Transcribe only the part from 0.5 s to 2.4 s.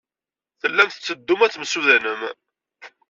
Tellam tetteddum ad temsudanem?